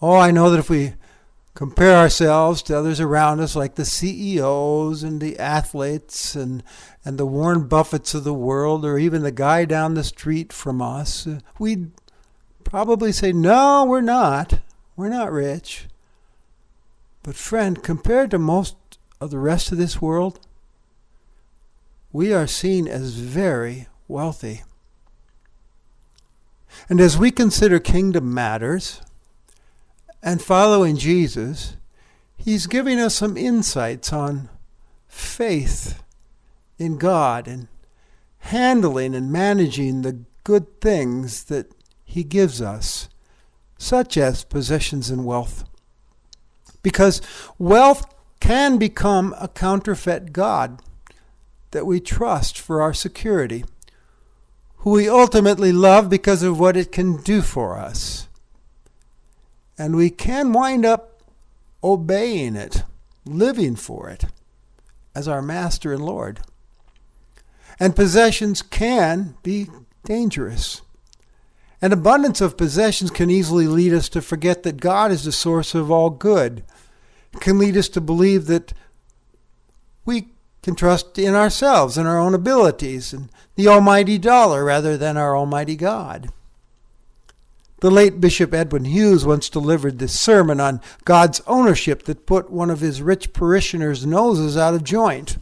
Oh, 0.00 0.16
I 0.16 0.30
know 0.30 0.50
that 0.50 0.60
if 0.60 0.70
we 0.70 0.94
compare 1.54 1.96
ourselves 1.96 2.62
to 2.62 2.78
others 2.78 3.00
around 3.00 3.40
us, 3.40 3.56
like 3.56 3.74
the 3.74 3.84
CEOs 3.84 5.02
and 5.02 5.20
the 5.20 5.38
athletes 5.38 6.34
and, 6.34 6.62
and 7.04 7.18
the 7.18 7.26
Warren 7.26 7.68
Buffetts 7.68 8.14
of 8.14 8.24
the 8.24 8.32
world, 8.32 8.84
or 8.84 8.96
even 8.96 9.22
the 9.22 9.32
guy 9.32 9.64
down 9.64 9.94
the 9.94 10.04
street 10.04 10.52
from 10.52 10.80
us, 10.80 11.26
uh, 11.26 11.40
we'd 11.58 11.90
probably 12.64 13.12
say, 13.12 13.32
No, 13.32 13.84
we're 13.84 14.00
not. 14.00 14.60
We're 14.96 15.08
not 15.08 15.32
rich. 15.32 15.86
But, 17.22 17.34
friend, 17.34 17.82
compared 17.82 18.30
to 18.30 18.38
most 18.38 18.76
of 19.20 19.30
the 19.30 19.38
rest 19.38 19.72
of 19.72 19.78
this 19.78 20.00
world, 20.00 20.40
we 22.12 22.32
are 22.32 22.46
seen 22.46 22.88
as 22.88 23.14
very 23.14 23.88
wealthy. 24.06 24.62
And 26.88 27.00
as 27.00 27.18
we 27.18 27.30
consider 27.30 27.78
kingdom 27.78 28.32
matters, 28.32 29.00
and 30.22 30.42
following 30.42 30.96
Jesus, 30.96 31.76
he's 32.36 32.66
giving 32.66 32.98
us 32.98 33.14
some 33.14 33.36
insights 33.36 34.12
on 34.12 34.48
faith 35.06 36.02
in 36.78 36.98
God 36.98 37.46
and 37.46 37.68
handling 38.38 39.14
and 39.14 39.32
managing 39.32 40.02
the 40.02 40.20
good 40.44 40.80
things 40.80 41.44
that 41.44 41.70
he 42.04 42.24
gives 42.24 42.62
us, 42.62 43.08
such 43.76 44.16
as 44.16 44.44
possessions 44.44 45.10
and 45.10 45.24
wealth. 45.24 45.64
Because 46.82 47.20
wealth 47.58 48.06
can 48.40 48.78
become 48.78 49.34
a 49.40 49.48
counterfeit 49.48 50.32
God 50.32 50.80
that 51.70 51.86
we 51.86 52.00
trust 52.00 52.58
for 52.58 52.80
our 52.80 52.94
security, 52.94 53.64
who 54.78 54.90
we 54.90 55.08
ultimately 55.08 55.72
love 55.72 56.08
because 56.08 56.42
of 56.42 56.58
what 56.58 56.76
it 56.76 56.92
can 56.92 57.16
do 57.22 57.42
for 57.42 57.78
us 57.78 58.28
and 59.78 59.94
we 59.94 60.10
can 60.10 60.52
wind 60.52 60.84
up 60.84 61.22
obeying 61.82 62.56
it, 62.56 62.82
living 63.24 63.76
for 63.76 64.10
it 64.10 64.24
as 65.14 65.28
our 65.28 65.40
Master 65.40 65.92
and 65.92 66.04
Lord. 66.04 66.40
And 67.78 67.94
possessions 67.94 68.60
can 68.60 69.36
be 69.44 69.68
dangerous. 70.04 70.82
An 71.80 71.92
abundance 71.92 72.40
of 72.40 72.56
possessions 72.56 73.12
can 73.12 73.30
easily 73.30 73.68
lead 73.68 73.94
us 73.94 74.08
to 74.08 74.20
forget 74.20 74.64
that 74.64 74.80
God 74.80 75.12
is 75.12 75.22
the 75.22 75.30
source 75.30 75.76
of 75.76 75.92
all 75.92 76.10
good. 76.10 76.64
Can 77.40 77.58
lead 77.58 77.76
us 77.76 77.88
to 77.90 78.00
believe 78.00 78.46
that 78.46 78.72
we 80.04 80.28
can 80.62 80.74
trust 80.74 81.18
in 81.18 81.34
ourselves 81.34 81.96
and 81.96 82.06
our 82.06 82.18
own 82.18 82.34
abilities 82.34 83.12
and 83.12 83.30
the 83.54 83.68
almighty 83.68 84.18
dollar 84.18 84.64
rather 84.64 84.96
than 84.96 85.16
our 85.16 85.36
almighty 85.36 85.76
God. 85.76 86.30
The 87.80 87.90
late 87.90 88.20
Bishop 88.20 88.52
Edwin 88.52 88.86
Hughes 88.86 89.24
once 89.24 89.48
delivered 89.48 89.98
this 89.98 90.18
sermon 90.18 90.60
on 90.60 90.80
God's 91.04 91.40
ownership 91.46 92.02
that 92.04 92.26
put 92.26 92.50
one 92.50 92.70
of 92.70 92.80
his 92.80 93.00
rich 93.00 93.32
parishioners' 93.32 94.04
noses 94.04 94.56
out 94.56 94.74
of 94.74 94.82
joint. 94.82 95.38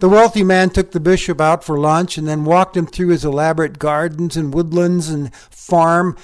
The 0.00 0.08
wealthy 0.08 0.44
man 0.44 0.70
took 0.70 0.92
the 0.92 1.00
bishop 1.00 1.40
out 1.40 1.64
for 1.64 1.78
lunch 1.78 2.18
and 2.18 2.28
then 2.28 2.44
walked 2.44 2.76
him 2.76 2.86
through 2.86 3.08
his 3.08 3.24
elaborate 3.24 3.78
gardens 3.78 4.36
and 4.36 4.52
woodlands 4.52 5.08
and 5.08 5.34
farm. 5.34 6.16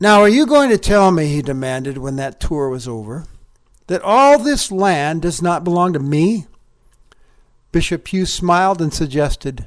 Now, 0.00 0.20
are 0.20 0.28
you 0.28 0.46
going 0.46 0.70
to 0.70 0.78
tell 0.78 1.10
me, 1.10 1.26
he 1.26 1.42
demanded 1.42 1.98
when 1.98 2.16
that 2.16 2.40
tour 2.40 2.68
was 2.68 2.86
over, 2.86 3.24
that 3.86 4.02
all 4.02 4.38
this 4.38 4.70
land 4.72 5.22
does 5.22 5.40
not 5.40 5.64
belong 5.64 5.92
to 5.92 5.98
me? 5.98 6.46
Bishop 7.72 8.08
Hughes 8.08 8.32
smiled 8.32 8.80
and 8.80 8.92
suggested, 8.92 9.66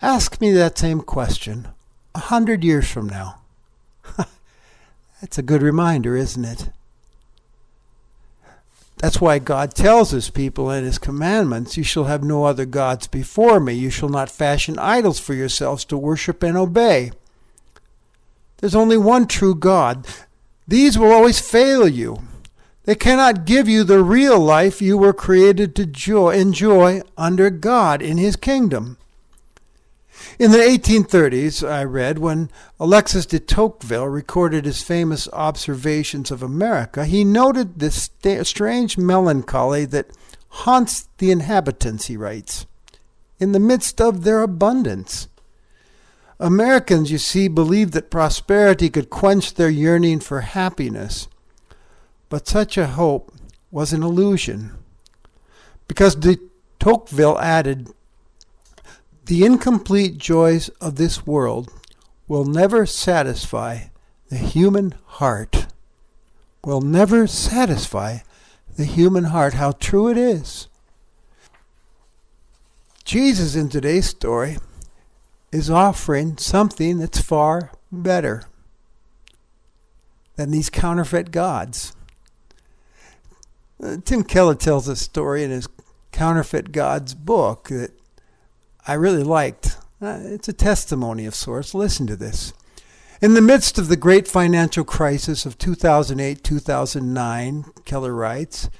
Ask 0.00 0.40
me 0.40 0.52
that 0.52 0.78
same 0.78 1.00
question 1.00 1.68
a 2.14 2.20
hundred 2.20 2.64
years 2.64 2.90
from 2.90 3.08
now. 3.08 3.40
That's 5.20 5.38
a 5.38 5.42
good 5.42 5.62
reminder, 5.62 6.16
isn't 6.16 6.44
it? 6.44 6.70
That's 8.98 9.20
why 9.20 9.38
God 9.38 9.74
tells 9.74 10.10
his 10.10 10.28
people 10.28 10.70
in 10.70 10.84
his 10.84 10.98
commandments, 10.98 11.76
You 11.76 11.84
shall 11.84 12.04
have 12.04 12.24
no 12.24 12.44
other 12.44 12.66
gods 12.66 13.06
before 13.06 13.60
me. 13.60 13.74
You 13.74 13.90
shall 13.90 14.08
not 14.08 14.28
fashion 14.28 14.78
idols 14.78 15.20
for 15.20 15.34
yourselves 15.34 15.84
to 15.86 15.96
worship 15.96 16.42
and 16.42 16.56
obey. 16.56 17.12
There's 18.56 18.74
only 18.74 18.96
one 18.96 19.26
true 19.26 19.54
God. 19.54 20.06
These 20.66 20.98
will 20.98 21.12
always 21.12 21.38
fail 21.38 21.86
you. 21.86 22.22
They 22.88 22.94
cannot 22.94 23.44
give 23.44 23.68
you 23.68 23.84
the 23.84 24.02
real 24.02 24.40
life 24.40 24.80
you 24.80 24.96
were 24.96 25.12
created 25.12 25.76
to 25.76 25.84
joy, 25.84 26.30
enjoy 26.30 27.02
under 27.18 27.50
God 27.50 28.00
in 28.00 28.16
his 28.16 28.34
kingdom. 28.34 28.96
In 30.38 30.52
the 30.52 30.56
1830s, 30.56 31.68
I 31.68 31.84
read, 31.84 32.18
when 32.18 32.48
Alexis 32.80 33.26
de 33.26 33.40
Tocqueville 33.40 34.08
recorded 34.08 34.64
his 34.64 34.82
famous 34.82 35.28
observations 35.34 36.30
of 36.30 36.42
America, 36.42 37.04
he 37.04 37.24
noted 37.24 37.78
this 37.78 38.04
st- 38.04 38.46
strange 38.46 38.96
melancholy 38.96 39.84
that 39.84 40.08
haunts 40.48 41.10
the 41.18 41.30
inhabitants, 41.30 42.06
he 42.06 42.16
writes, 42.16 42.64
in 43.38 43.52
the 43.52 43.60
midst 43.60 44.00
of 44.00 44.24
their 44.24 44.40
abundance. 44.40 45.28
Americans, 46.40 47.12
you 47.12 47.18
see, 47.18 47.48
believed 47.48 47.92
that 47.92 48.10
prosperity 48.10 48.88
could 48.88 49.10
quench 49.10 49.52
their 49.52 49.68
yearning 49.68 50.20
for 50.20 50.40
happiness. 50.40 51.28
But 52.28 52.48
such 52.48 52.76
a 52.76 52.88
hope 52.88 53.32
was 53.70 53.92
an 53.92 54.02
illusion. 54.02 54.76
Because 55.86 56.14
de 56.14 56.38
Tocqueville 56.78 57.38
added, 57.40 57.88
the 59.24 59.44
incomplete 59.44 60.18
joys 60.18 60.68
of 60.80 60.96
this 60.96 61.26
world 61.26 61.70
will 62.26 62.44
never 62.44 62.86
satisfy 62.86 63.84
the 64.28 64.36
human 64.36 64.94
heart. 65.04 65.66
Will 66.64 66.80
never 66.80 67.26
satisfy 67.26 68.18
the 68.76 68.84
human 68.84 69.24
heart. 69.24 69.54
How 69.54 69.72
true 69.72 70.08
it 70.08 70.18
is. 70.18 70.68
Jesus 73.04 73.54
in 73.54 73.70
today's 73.70 74.06
story 74.06 74.58
is 75.50 75.70
offering 75.70 76.36
something 76.36 76.98
that's 76.98 77.20
far 77.20 77.72
better 77.90 78.42
than 80.36 80.50
these 80.50 80.68
counterfeit 80.68 81.30
gods. 81.30 81.94
Tim 84.04 84.22
Keller 84.22 84.54
tells 84.54 84.88
a 84.88 84.96
story 84.96 85.42
in 85.42 85.50
his 85.50 85.68
Counterfeit 86.12 86.72
Gods 86.72 87.14
book 87.14 87.68
that 87.68 87.92
I 88.86 88.94
really 88.94 89.22
liked. 89.22 89.76
Uh, 90.00 90.20
it's 90.22 90.48
a 90.48 90.52
testimony 90.52 91.26
of 91.26 91.34
sorts. 91.34 91.74
Listen 91.74 92.06
to 92.06 92.16
this. 92.16 92.52
In 93.20 93.34
the 93.34 93.40
midst 93.40 93.78
of 93.78 93.88
the 93.88 93.96
great 93.96 94.28
financial 94.28 94.84
crisis 94.84 95.44
of 95.44 95.58
2008 95.58 96.44
2009, 96.44 97.64
Keller 97.84 98.14
writes, 98.14 98.70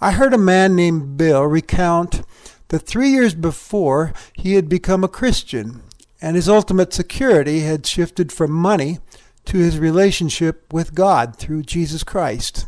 I 0.00 0.12
heard 0.12 0.34
a 0.34 0.38
man 0.38 0.74
named 0.74 1.16
Bill 1.16 1.44
recount 1.44 2.22
that 2.68 2.80
three 2.80 3.10
years 3.10 3.34
before 3.34 4.12
he 4.34 4.54
had 4.54 4.68
become 4.68 5.04
a 5.04 5.08
Christian, 5.08 5.82
and 6.20 6.34
his 6.34 6.48
ultimate 6.48 6.92
security 6.92 7.60
had 7.60 7.86
shifted 7.86 8.32
from 8.32 8.50
money 8.50 8.98
to 9.44 9.58
his 9.58 9.78
relationship 9.78 10.72
with 10.72 10.94
God 10.94 11.36
through 11.36 11.62
Jesus 11.62 12.02
Christ. 12.02 12.66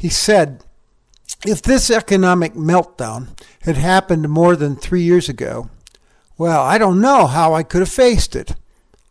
He 0.00 0.08
said, 0.08 0.64
If 1.44 1.60
this 1.60 1.90
economic 1.90 2.54
meltdown 2.54 3.38
had 3.64 3.76
happened 3.76 4.30
more 4.30 4.56
than 4.56 4.74
three 4.74 5.02
years 5.02 5.28
ago, 5.28 5.68
well, 6.38 6.62
I 6.62 6.78
don't 6.78 7.02
know 7.02 7.26
how 7.26 7.52
I 7.52 7.62
could 7.62 7.80
have 7.80 7.90
faced 7.90 8.34
it, 8.34 8.54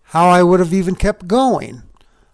how 0.06 0.30
I 0.30 0.42
would 0.42 0.60
have 0.60 0.74
even 0.74 0.96
kept 0.96 1.28
going. 1.28 1.84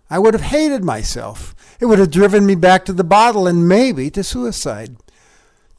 I 0.10 0.20
would 0.20 0.34
have 0.34 0.44
hated 0.44 0.86
myself. 0.86 1.54
It 1.82 1.88
would 1.88 2.00
have 2.00 2.12
driven 2.12 2.46
me 2.46 2.56
back 2.56 2.86
to 2.86 2.94
the 2.94 3.04
bottle 3.04 3.46
and 3.46 3.68
maybe 3.68 4.10
to 4.12 4.24
suicide. 4.24 4.96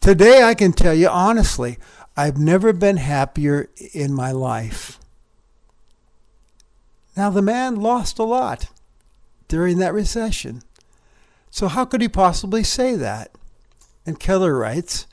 Today, 0.03 0.43
I 0.43 0.53
can 0.53 0.75
tell 0.75 0.93
you 0.93 1.09
honestly, 1.09 1.79
I've 2.15 2.37
never 2.37 2.75
been 2.75 2.99
happier 2.99 3.71
in 3.95 4.13
my 4.13 4.33
life. 4.33 5.01
Now, 7.17 7.31
the 7.31 7.41
man 7.41 7.77
lost 7.77 8.19
a 8.19 8.23
lot 8.23 8.69
during 9.49 9.79
that 9.79 9.95
recession. 9.95 10.61
So, 11.57 11.69
how 11.69 11.87
could 11.87 12.03
he 12.03 12.09
possibly 12.09 12.63
say 12.63 12.97
that? 12.97 13.31
And 14.05 14.21
Keller 14.21 14.55
writes 14.59 15.07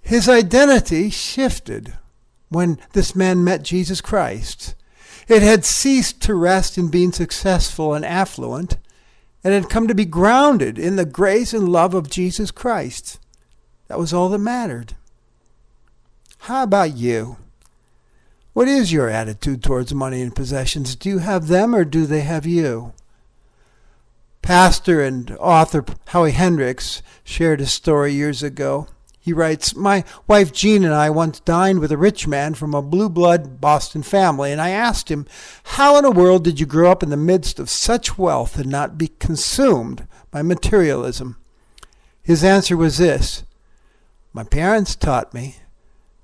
His 0.00 0.28
identity 0.28 1.10
shifted 1.10 1.94
when 2.50 2.78
this 2.92 3.16
man 3.16 3.42
met 3.42 3.64
Jesus 3.64 4.00
Christ. 4.00 4.76
It 5.26 5.42
had 5.42 5.64
ceased 5.64 6.22
to 6.22 6.36
rest 6.36 6.78
in 6.78 6.86
being 6.86 7.10
successful 7.10 7.94
and 7.94 8.04
affluent, 8.04 8.76
and 9.42 9.52
had 9.52 9.68
come 9.68 9.88
to 9.88 9.94
be 9.94 10.04
grounded 10.04 10.78
in 10.78 10.94
the 10.94 11.04
grace 11.04 11.52
and 11.52 11.68
love 11.68 11.94
of 11.94 12.08
Jesus 12.08 12.52
Christ. 12.52 13.18
That 13.88 13.98
was 13.98 14.14
all 14.14 14.28
that 14.28 14.38
mattered. 14.38 14.94
How 16.42 16.62
about 16.62 16.96
you? 16.96 17.38
What 18.52 18.68
is 18.68 18.92
your 18.92 19.08
attitude 19.08 19.64
towards 19.64 19.92
money 19.92 20.22
and 20.22 20.32
possessions? 20.32 20.94
Do 20.94 21.08
you 21.08 21.18
have 21.18 21.48
them 21.48 21.74
or 21.74 21.84
do 21.84 22.06
they 22.06 22.20
have 22.20 22.46
you? 22.46 22.92
Pastor 24.42 25.02
and 25.02 25.30
author 25.38 25.84
Howie 26.08 26.32
Hendricks 26.32 27.02
shared 27.24 27.60
a 27.60 27.66
story 27.66 28.12
years 28.12 28.42
ago. 28.42 28.88
He 29.18 29.32
writes, 29.34 29.76
My 29.76 30.04
wife 30.26 30.50
Jean 30.50 30.82
and 30.82 30.94
I 30.94 31.10
once 31.10 31.40
dined 31.40 31.80
with 31.80 31.92
a 31.92 31.98
rich 31.98 32.26
man 32.26 32.54
from 32.54 32.74
a 32.74 32.80
blue 32.80 33.10
blood 33.10 33.60
Boston 33.60 34.02
family, 34.02 34.50
and 34.50 34.60
I 34.60 34.70
asked 34.70 35.10
him, 35.10 35.26
How 35.64 35.96
in 35.98 36.04
the 36.04 36.10
world 36.10 36.42
did 36.42 36.58
you 36.58 36.66
grow 36.66 36.90
up 36.90 37.02
in 37.02 37.10
the 37.10 37.16
midst 37.18 37.60
of 37.60 37.68
such 37.68 38.16
wealth 38.16 38.58
and 38.58 38.70
not 38.70 38.96
be 38.96 39.08
consumed 39.18 40.08
by 40.30 40.40
materialism? 40.40 41.36
His 42.22 42.42
answer 42.42 42.76
was 42.76 42.96
this 42.96 43.44
My 44.32 44.42
parents 44.42 44.96
taught 44.96 45.34
me 45.34 45.56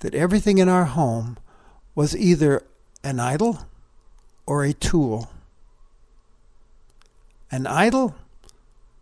that 0.00 0.14
everything 0.14 0.56
in 0.58 0.68
our 0.68 0.87
home 0.87 1.37
was 1.94 2.16
either 2.16 2.62
an 3.04 3.20
idol 3.20 3.66
or 4.46 4.64
a 4.64 4.73
tool. 4.73 5.30
An 7.56 7.66
idol 7.66 8.14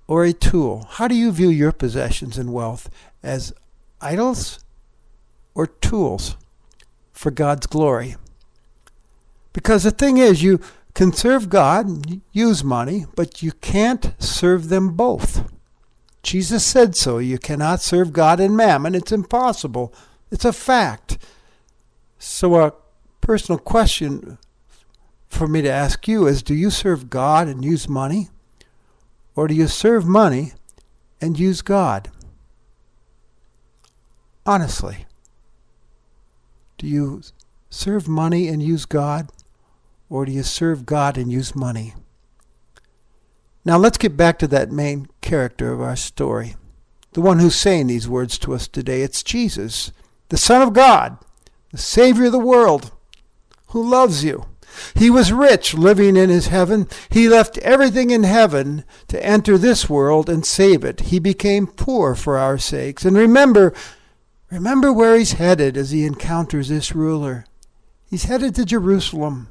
or 0.06 0.24
a 0.24 0.32
tool? 0.32 0.86
How 0.90 1.08
do 1.08 1.16
you 1.16 1.32
view 1.32 1.48
your 1.48 1.72
possessions 1.72 2.38
and 2.38 2.52
wealth? 2.52 2.88
As 3.20 3.52
idols 4.00 4.64
or 5.56 5.66
tools 5.66 6.36
for 7.12 7.32
God's 7.32 7.66
glory? 7.66 8.14
Because 9.52 9.82
the 9.82 9.90
thing 9.90 10.18
is, 10.18 10.44
you 10.44 10.60
can 10.94 11.12
serve 11.12 11.48
God, 11.48 11.86
and 11.86 12.20
use 12.30 12.62
money, 12.62 13.06
but 13.16 13.42
you 13.42 13.50
can't 13.50 14.14
serve 14.22 14.68
them 14.68 14.94
both. 14.94 15.50
Jesus 16.22 16.64
said 16.64 16.94
so. 16.94 17.18
You 17.18 17.38
cannot 17.38 17.80
serve 17.80 18.12
God 18.12 18.38
and 18.38 18.56
mammon. 18.56 18.94
It's 18.94 19.10
impossible. 19.10 19.92
It's 20.30 20.44
a 20.44 20.52
fact. 20.52 21.18
So, 22.20 22.54
a 22.54 22.72
personal 23.20 23.58
question 23.58 24.38
for 25.26 25.48
me 25.48 25.60
to 25.62 25.72
ask 25.72 26.06
you 26.06 26.28
is 26.28 26.44
do 26.44 26.54
you 26.54 26.70
serve 26.70 27.10
God 27.10 27.48
and 27.48 27.64
use 27.64 27.88
money? 27.88 28.28
Or 29.36 29.48
do 29.48 29.54
you 29.54 29.66
serve 29.66 30.06
money 30.06 30.52
and 31.20 31.38
use 31.38 31.62
God? 31.62 32.10
Honestly, 34.46 35.06
do 36.78 36.86
you 36.86 37.22
serve 37.70 38.06
money 38.06 38.48
and 38.48 38.62
use 38.62 38.84
God? 38.84 39.30
Or 40.10 40.24
do 40.24 40.32
you 40.32 40.42
serve 40.42 40.86
God 40.86 41.16
and 41.16 41.32
use 41.32 41.56
money? 41.56 41.94
Now 43.64 43.78
let's 43.78 43.98
get 43.98 44.16
back 44.16 44.38
to 44.40 44.46
that 44.48 44.70
main 44.70 45.08
character 45.22 45.72
of 45.72 45.80
our 45.80 45.96
story, 45.96 46.54
the 47.12 47.22
one 47.22 47.38
who's 47.38 47.56
saying 47.56 47.86
these 47.86 48.08
words 48.08 48.38
to 48.40 48.52
us 48.52 48.68
today. 48.68 49.00
It's 49.02 49.22
Jesus, 49.22 49.90
the 50.28 50.36
Son 50.36 50.60
of 50.60 50.74
God, 50.74 51.18
the 51.72 51.78
Savior 51.78 52.26
of 52.26 52.32
the 52.32 52.38
world 52.38 52.92
who 53.68 53.82
loves 53.82 54.22
you. 54.22 54.46
He 54.94 55.10
was 55.10 55.32
rich 55.32 55.74
living 55.74 56.16
in 56.16 56.30
his 56.30 56.48
heaven. 56.48 56.88
He 57.10 57.28
left 57.28 57.58
everything 57.58 58.10
in 58.10 58.22
heaven 58.22 58.84
to 59.08 59.24
enter 59.24 59.58
this 59.58 59.88
world 59.88 60.28
and 60.28 60.44
save 60.44 60.84
it. 60.84 61.00
He 61.00 61.18
became 61.18 61.66
poor 61.66 62.14
for 62.14 62.38
our 62.38 62.58
sakes. 62.58 63.04
And 63.04 63.16
remember, 63.16 63.72
remember 64.50 64.92
where 64.92 65.16
he's 65.16 65.32
headed 65.32 65.76
as 65.76 65.90
he 65.90 66.04
encounters 66.04 66.68
this 66.68 66.94
ruler. 66.94 67.46
He's 68.08 68.24
headed 68.24 68.54
to 68.56 68.64
Jerusalem. 68.64 69.48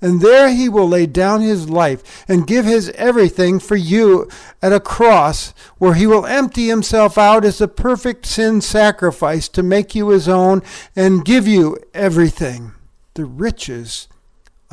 And 0.00 0.20
there 0.20 0.50
he 0.50 0.68
will 0.68 0.88
lay 0.88 1.06
down 1.06 1.40
his 1.40 1.70
life 1.70 2.24
and 2.28 2.46
give 2.46 2.64
his 2.64 2.90
everything 2.90 3.58
for 3.58 3.76
you 3.76 4.28
at 4.60 4.72
a 4.72 4.80
cross 4.80 5.54
where 5.78 5.94
he 5.94 6.06
will 6.06 6.26
empty 6.26 6.68
himself 6.68 7.16
out 7.16 7.44
as 7.44 7.60
a 7.60 7.68
perfect 7.68 8.26
sin 8.26 8.60
sacrifice 8.60 9.48
to 9.50 9.62
make 9.62 9.94
you 9.94 10.08
his 10.08 10.28
own 10.28 10.62
and 10.96 11.24
give 11.24 11.46
you 11.46 11.78
everything 11.94 12.72
the 13.14 13.24
riches 13.24 14.08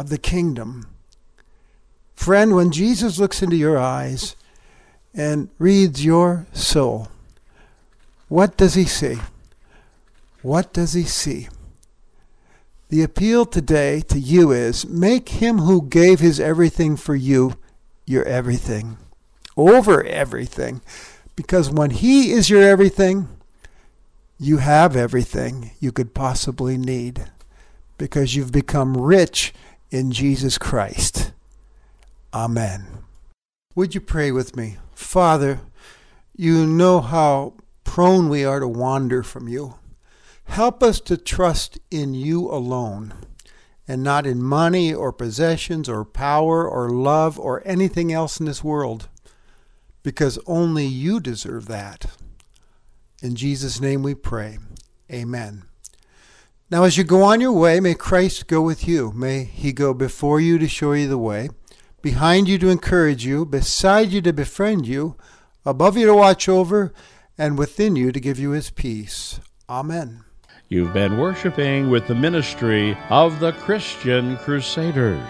of 0.02 0.10
the 0.10 0.18
kingdom. 0.18 0.88
Friend, 2.16 2.56
when 2.56 2.72
Jesus 2.72 3.20
looks 3.20 3.44
into 3.44 3.56
your 3.56 3.78
eyes 3.78 4.36
and 5.14 5.50
reads 5.60 6.04
your 6.04 6.48
soul, 6.54 7.10
what 8.28 8.58
does 8.58 8.74
he 8.74 8.86
see? 8.86 9.20
What 10.42 10.74
does 10.74 10.94
he 10.94 11.04
see? 11.04 11.50
The 12.90 13.04
appeal 13.04 13.46
today 13.46 14.02
to 14.10 14.20
you 14.20 14.52
is 14.52 14.88
make 14.88 15.30
him 15.30 15.60
who 15.60 15.88
gave 15.88 16.20
his 16.20 16.40
everything 16.40 16.98
for 16.98 17.16
you 17.16 17.54
your 18.08 18.26
everything, 18.26 18.98
over 19.56 20.04
everything. 20.04 20.82
Because 21.36 21.70
when 21.70 21.92
he 21.92 22.32
is 22.32 22.50
your 22.50 22.64
everything, 22.64 23.30
you 24.40 24.58
have 24.58 24.96
everything 24.96 25.72
you 25.80 25.92
could 25.92 26.16
possibly 26.16 26.76
need 26.76 27.30
because 28.00 28.36
you've 28.36 28.52
become 28.52 28.98
rich 28.98 29.54
in 29.92 30.12
Jesus 30.12 30.58
Christ. 30.58 31.34
Amen. 32.34 32.88
Would 33.76 33.94
you 33.94 34.02
pray 34.02 34.32
with 34.32 34.56
me? 34.56 34.78
Father, 34.94 35.60
you 36.36 36.66
know 36.66 37.02
how 37.02 37.54
prone 37.84 38.30
we 38.30 38.46
are 38.46 38.60
to 38.60 38.68
wander 38.68 39.22
from 39.22 39.48
you. 39.48 39.76
Help 40.46 40.82
us 40.82 41.00
to 41.02 41.18
trust 41.18 41.78
in 41.92 42.14
you 42.14 42.50
alone 42.50 43.14
and 43.88 44.02
not 44.02 44.26
in 44.26 44.42
money 44.42 44.94
or 44.94 45.12
possessions 45.12 45.90
or 45.90 46.06
power 46.06 46.68
or 46.68 46.90
love 46.90 47.38
or 47.40 47.62
anything 47.66 48.14
else 48.14 48.40
in 48.40 48.46
this 48.46 48.64
world, 48.64 49.10
because 50.04 50.40
only 50.48 50.86
you 50.86 51.20
deserve 51.20 51.68
that. 51.68 52.06
In 53.22 53.36
Jesus' 53.36 53.82
name 53.82 54.04
we 54.04 54.16
pray. 54.16 54.58
Amen. 55.12 55.64
Now, 56.72 56.86
as 56.86 56.98
you 56.98 57.04
go 57.04 57.24
on 57.24 57.42
your 57.42 57.52
way, 57.52 57.82
may 57.82 57.96
Christ 57.96 58.48
go 58.48 58.62
with 58.62 58.88
you. 58.88 59.12
May 59.14 59.44
he 59.44 59.74
go 59.74 59.94
before 59.94 60.40
you 60.40 60.58
to 60.58 60.70
show 60.70 60.94
you 60.94 61.06
the 61.10 61.18
way, 61.18 61.50
behind 62.02 62.48
you 62.48 62.58
to 62.60 62.70
encourage 62.70 63.26
you, 63.26 63.46
beside 63.46 64.14
you 64.14 64.22
to 64.22 64.32
befriend 64.32 64.88
you, 64.88 65.18
above 65.66 65.98
you 65.98 66.06
to 66.06 66.16
watch 66.16 66.48
over, 66.48 66.94
and 67.38 67.58
within 67.58 67.98
you 67.98 68.14
to 68.14 68.22
give 68.22 68.40
you 68.40 68.52
his 68.52 68.70
peace. 68.70 69.42
Amen. 69.70 70.24
You've 70.70 70.94
been 70.94 71.18
worshiping 71.18 71.90
with 71.90 72.08
the 72.08 72.16
ministry 72.16 72.98
of 73.10 73.42
the 73.42 73.52
Christian 73.52 74.38
Crusaders. 74.38 75.28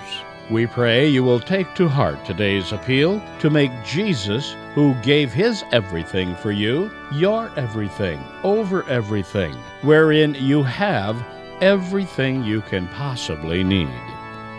We 0.52 0.68
pray 0.68 1.08
you 1.08 1.24
will 1.24 1.40
take 1.40 1.74
to 1.76 1.88
heart 1.88 2.26
today's 2.26 2.74
appeal 2.74 3.24
to 3.40 3.50
make 3.50 3.72
Jesus, 3.86 4.54
who 4.76 4.96
gave 4.96 5.32
his 5.32 5.64
everything 5.72 6.36
for 6.36 6.52
you, 6.52 6.92
your 7.14 7.50
everything, 7.56 8.22
over 8.44 8.84
everything, 8.90 9.54
wherein 9.82 10.36
you 10.36 10.62
have 10.64 11.26
everything 11.62 12.44
you 12.44 12.60
can 12.64 12.90
possibly 12.90 13.64
need. 13.64 13.88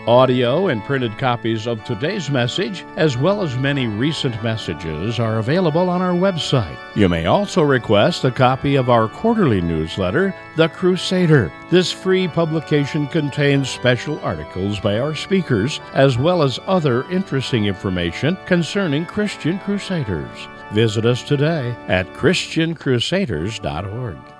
Audio 0.07 0.67
and 0.67 0.83
printed 0.83 1.17
copies 1.17 1.65
of 1.65 1.83
today's 1.85 2.29
message, 2.29 2.85
as 2.97 3.17
well 3.17 3.41
as 3.41 3.57
many 3.57 3.87
recent 3.87 4.43
messages, 4.43 5.17
are 5.17 5.39
available 5.39 5.89
on 5.89 6.01
our 6.01 6.13
website. 6.13 6.77
You 6.95 7.07
may 7.07 7.25
also 7.25 7.61
request 7.61 8.25
a 8.25 8.31
copy 8.31 8.75
of 8.75 8.89
our 8.89 9.07
quarterly 9.07 9.61
newsletter, 9.61 10.35
The 10.57 10.67
Crusader. 10.67 11.51
This 11.71 11.91
free 11.91 12.27
publication 12.27 13.07
contains 13.07 13.69
special 13.69 14.19
articles 14.19 14.79
by 14.79 14.99
our 14.99 15.15
speakers, 15.15 15.79
as 15.93 16.17
well 16.17 16.43
as 16.43 16.59
other 16.67 17.09
interesting 17.09 17.65
information 17.65 18.37
concerning 18.45 19.05
Christian 19.05 19.57
Crusaders. 19.59 20.47
Visit 20.73 21.05
us 21.05 21.23
today 21.23 21.75
at 21.87 22.11
ChristianCrusaders.org. 22.13 24.32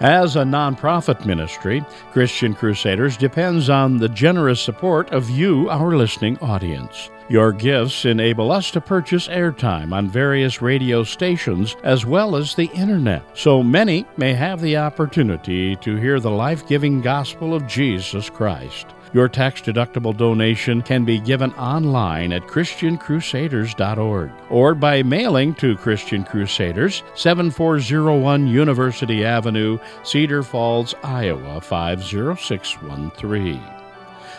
As 0.00 0.36
a 0.36 0.42
nonprofit 0.42 1.24
ministry, 1.24 1.82
Christian 2.12 2.54
Crusaders 2.54 3.16
depends 3.16 3.70
on 3.70 3.96
the 3.96 4.10
generous 4.10 4.60
support 4.60 5.10
of 5.10 5.30
you, 5.30 5.70
our 5.70 5.96
listening 5.96 6.36
audience. 6.40 7.08
Your 7.30 7.50
gifts 7.50 8.04
enable 8.04 8.52
us 8.52 8.70
to 8.72 8.80
purchase 8.80 9.26
airtime 9.26 9.94
on 9.94 10.10
various 10.10 10.60
radio 10.60 11.02
stations 11.02 11.76
as 11.82 12.04
well 12.04 12.36
as 12.36 12.54
the 12.54 12.70
internet, 12.74 13.22
so 13.32 13.62
many 13.62 14.04
may 14.18 14.34
have 14.34 14.60
the 14.60 14.76
opportunity 14.76 15.74
to 15.76 15.96
hear 15.96 16.20
the 16.20 16.30
life 16.30 16.68
giving 16.68 17.00
gospel 17.00 17.54
of 17.54 17.66
Jesus 17.66 18.28
Christ. 18.28 18.88
Your 19.12 19.28
tax 19.28 19.60
deductible 19.60 20.16
donation 20.16 20.80
can 20.82 21.04
be 21.04 21.20
given 21.20 21.52
online 21.54 22.32
at 22.32 22.46
ChristianCrusaders.org 22.46 24.30
or 24.50 24.74
by 24.74 25.02
mailing 25.02 25.54
to 25.54 25.76
Christian 25.76 26.22
Crusaders, 26.24 27.02
7401 27.14 28.46
University 28.46 29.24
Avenue, 29.24 29.78
Cedar 30.02 30.42
Falls, 30.42 30.94
Iowa 31.02 31.60
50613. 31.60 33.62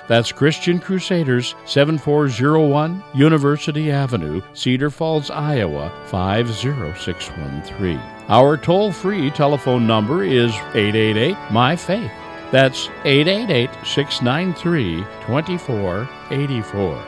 That's 0.08 0.32
Christian 0.32 0.80
Crusaders, 0.80 1.54
7401 1.66 3.04
University 3.14 3.92
Avenue, 3.92 4.42
Cedar 4.54 4.90
Falls, 4.90 5.30
Iowa 5.30 5.92
50613. 6.06 8.00
Our 8.30 8.56
toll 8.58 8.94
free 8.94 9.30
telephone 9.32 9.86
number 9.86 10.24
is 10.24 10.54
888 10.74 11.36
My 11.52 11.76
Faith. 11.76 12.10
That's 12.50 12.90
888 13.04 13.70
693 13.86 15.04
2484. 15.26 17.04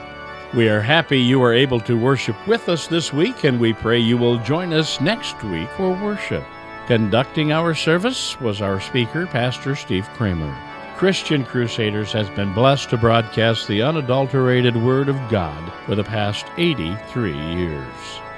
We 0.54 0.68
are 0.68 0.82
happy 0.82 1.18
you 1.18 1.42
are 1.44 1.54
able 1.54 1.80
to 1.82 1.98
worship 1.98 2.36
with 2.46 2.68
us 2.68 2.88
this 2.88 3.14
week, 3.14 3.46
and 3.46 3.58
we 3.58 3.72
pray 3.72 4.00
you 4.00 4.18
will 4.18 4.38
join 4.40 4.74
us 4.74 5.00
next 5.00 5.42
week 5.44 5.70
for 5.78 5.92
worship. 5.92 6.44
Conducting 6.88 7.54
our 7.54 7.74
service 7.74 8.38
was 8.42 8.62
our 8.62 8.82
speaker, 8.82 9.28
Pastor 9.28 9.76
Steve 9.76 10.10
Kramer. 10.16 10.54
Christian 10.98 11.46
Crusaders 11.46 12.12
has 12.12 12.30
been 12.32 12.54
blessed 12.54 12.90
to 12.90 12.98
broadcast 12.98 13.66
the 13.68 13.82
unadulterated 13.82 14.76
Word 14.76 15.08
of 15.08 15.16
God 15.30 15.72
for 15.86 15.96
the 15.96 16.04
past 16.04 16.48
83 16.58 17.32
years. 17.32 17.94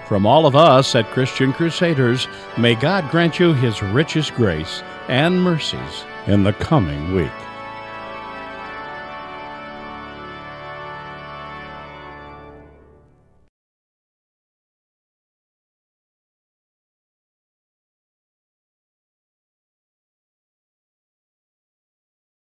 From 0.06 0.28
all 0.28 0.46
of 0.46 0.56
us 0.56 0.94
at 0.94 1.10
Christian 1.10 1.52
Crusaders, 1.52 2.28
may 2.60 2.76
God 2.76 3.10
grant 3.10 3.40
you 3.40 3.54
His 3.54 3.82
richest 3.82 4.36
grace 4.36 4.84
and 5.08 5.42
mercies 5.42 6.06
in 6.28 6.44
the 6.44 6.54
coming 6.54 7.14
week. 7.14 7.51